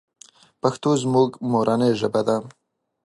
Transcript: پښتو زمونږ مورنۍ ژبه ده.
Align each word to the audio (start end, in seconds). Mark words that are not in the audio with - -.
پښتو 0.61 0.89
زمونږ 1.01 1.31
مورنۍ 1.51 1.91
ژبه 1.99 2.21
ده. 2.27 2.37